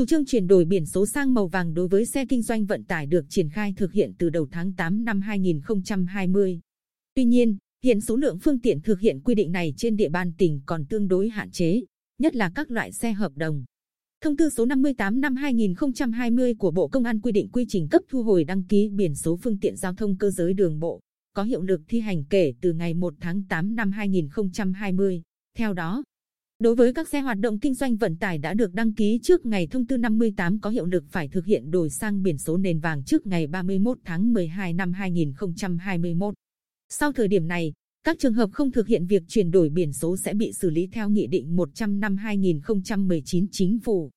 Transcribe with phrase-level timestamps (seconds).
[0.00, 2.84] Chủ trương chuyển đổi biển số sang màu vàng đối với xe kinh doanh vận
[2.84, 6.60] tải được triển khai thực hiện từ đầu tháng 8 năm 2020.
[7.14, 10.32] Tuy nhiên, hiện số lượng phương tiện thực hiện quy định này trên địa bàn
[10.38, 11.80] tỉnh còn tương đối hạn chế,
[12.18, 13.64] nhất là các loại xe hợp đồng.
[14.20, 18.02] Thông tư số 58 năm 2020 của Bộ Công an quy định quy trình cấp
[18.08, 21.00] thu hồi đăng ký biển số phương tiện giao thông cơ giới đường bộ,
[21.32, 25.22] có hiệu lực thi hành kể từ ngày 1 tháng 8 năm 2020.
[25.58, 26.02] Theo đó,
[26.60, 29.46] đối với các xe hoạt động kinh doanh vận tải đã được đăng ký trước
[29.46, 32.80] ngày thông tư 58 có hiệu lực phải thực hiện đổi sang biển số nền
[32.80, 36.34] vàng trước ngày 31 tháng 12 năm 2021.
[36.88, 37.72] Sau thời điểm này,
[38.04, 40.86] các trường hợp không thực hiện việc chuyển đổi biển số sẽ bị xử lý
[40.86, 44.10] theo Nghị định 100 năm 2019 Chính phủ.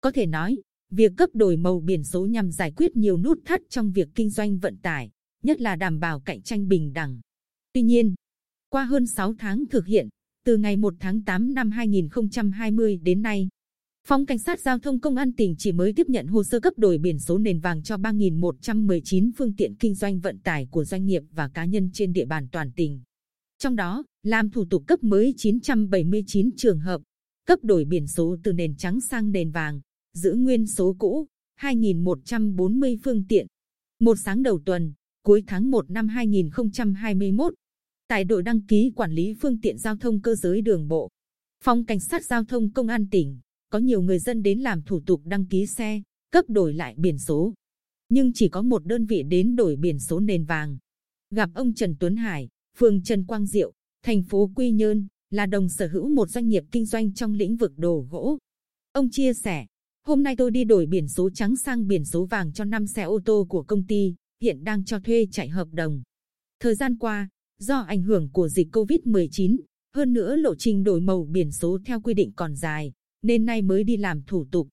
[0.00, 0.58] Có thể nói,
[0.90, 4.30] việc cấp đổi màu biển số nhằm giải quyết nhiều nút thắt trong việc kinh
[4.30, 5.10] doanh vận tải,
[5.42, 7.20] nhất là đảm bảo cạnh tranh bình đẳng.
[7.72, 8.14] Tuy nhiên,
[8.68, 10.08] qua hơn 6 tháng thực hiện,
[10.48, 13.48] từ ngày 1 tháng 8 năm 2020 đến nay,
[14.06, 16.72] Phòng Cảnh sát Giao thông Công an tỉnh chỉ mới tiếp nhận hồ sơ cấp
[16.76, 21.06] đổi biển số nền vàng cho 3.119 phương tiện kinh doanh vận tải của doanh
[21.06, 23.00] nghiệp và cá nhân trên địa bàn toàn tỉnh.
[23.58, 27.00] Trong đó, làm thủ tục cấp mới 979 trường hợp,
[27.46, 29.80] cấp đổi biển số từ nền trắng sang nền vàng,
[30.14, 31.26] giữ nguyên số cũ,
[31.60, 33.46] 2.140 phương tiện.
[34.00, 37.54] Một sáng đầu tuần, cuối tháng 1 năm 2021,
[38.08, 41.08] tại đội đăng ký quản lý phương tiện giao thông cơ giới đường bộ,
[41.64, 45.00] phòng cảnh sát giao thông công an tỉnh có nhiều người dân đến làm thủ
[45.06, 47.54] tục đăng ký xe, cấp đổi lại biển số,
[48.08, 50.78] nhưng chỉ có một đơn vị đến đổi biển số nền vàng.
[51.30, 55.68] Gặp ông Trần Tuấn Hải, phường Trần Quang Diệu, thành phố Quy Nhơn, là đồng
[55.68, 58.38] sở hữu một doanh nghiệp kinh doanh trong lĩnh vực đồ gỗ.
[58.92, 59.66] Ông chia sẻ,
[60.06, 63.02] hôm nay tôi đi đổi biển số trắng sang biển số vàng cho 5 xe
[63.02, 66.02] ô tô của công ty, hiện đang cho thuê chạy hợp đồng.
[66.60, 69.56] Thời gian qua, do ảnh hưởng của dịch Covid-19,
[69.94, 72.92] hơn nữa lộ trình đổi màu biển số theo quy định còn dài,
[73.22, 74.68] nên nay mới đi làm thủ tục.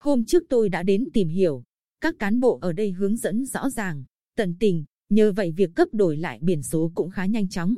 [0.00, 1.62] Hôm trước tôi đã đến tìm hiểu,
[2.00, 4.04] các cán bộ ở đây hướng dẫn rõ ràng,
[4.36, 7.74] tận tình, nhờ vậy việc cấp đổi lại biển số cũng khá nhanh chóng.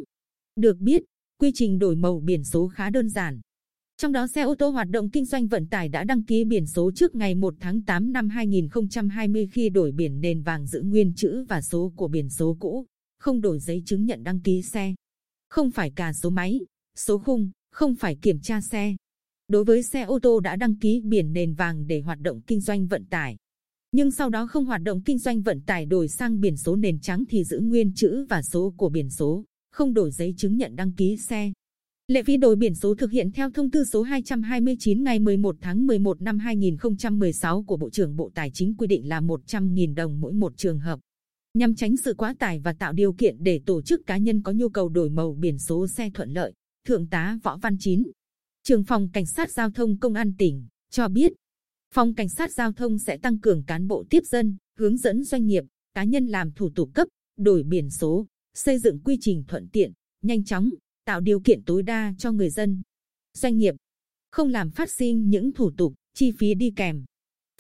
[0.57, 1.03] Được biết,
[1.39, 3.41] quy trình đổi màu biển số khá đơn giản.
[3.97, 6.67] Trong đó xe ô tô hoạt động kinh doanh vận tải đã đăng ký biển
[6.67, 11.13] số trước ngày 1 tháng 8 năm 2020 khi đổi biển nền vàng giữ nguyên
[11.17, 12.87] chữ và số của biển số cũ,
[13.19, 14.95] không đổi giấy chứng nhận đăng ký xe.
[15.49, 16.61] Không phải cả số máy,
[16.97, 18.97] số khung, không phải kiểm tra xe.
[19.49, 22.61] Đối với xe ô tô đã đăng ký biển nền vàng để hoạt động kinh
[22.61, 23.37] doanh vận tải,
[23.93, 27.01] nhưng sau đó không hoạt động kinh doanh vận tải đổi sang biển số nền
[27.01, 30.77] trắng thì giữ nguyên chữ và số của biển số, không đổi giấy chứng nhận
[30.77, 31.53] đăng ký xe.
[32.09, 35.87] Lệ phí đổi biển số thực hiện theo thông tư số 229 ngày 11 tháng
[35.87, 40.33] 11 năm 2016 của Bộ trưởng Bộ Tài chính quy định là 100.000 đồng mỗi
[40.33, 41.01] một trường hợp.
[41.57, 44.53] Nhằm tránh sự quá tải và tạo điều kiện để tổ chức cá nhân có
[44.53, 46.53] nhu cầu đổi màu biển số xe thuận lợi,
[46.87, 48.03] Thượng tá Võ Văn Chín,
[48.63, 51.33] Trường phòng Cảnh sát Giao thông Công an tỉnh, cho biết,
[51.95, 55.47] Phòng Cảnh sát Giao thông sẽ tăng cường cán bộ tiếp dân, hướng dẫn doanh
[55.47, 55.65] nghiệp,
[55.95, 59.93] cá nhân làm thủ tục cấp, đổi biển số, xây dựng quy trình thuận tiện,
[60.23, 60.71] nhanh chóng,
[61.05, 62.83] tạo điều kiện tối đa cho người dân,
[63.35, 63.75] doanh nghiệp,
[64.31, 67.05] không làm phát sinh những thủ tục, chi phí đi kèm.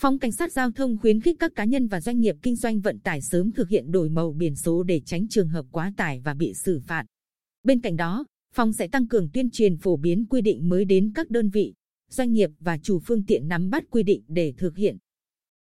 [0.01, 2.81] Phòng Cảnh sát Giao thông khuyến khích các cá nhân và doanh nghiệp kinh doanh
[2.81, 6.21] vận tải sớm thực hiện đổi màu biển số để tránh trường hợp quá tải
[6.21, 7.05] và bị xử phạt.
[7.63, 8.25] Bên cạnh đó,
[8.55, 11.75] Phòng sẽ tăng cường tuyên truyền phổ biến quy định mới đến các đơn vị,
[12.11, 14.97] doanh nghiệp và chủ phương tiện nắm bắt quy định để thực hiện.